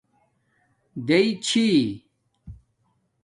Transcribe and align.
رَی 1.07 1.25
چھݵئ 1.45 1.77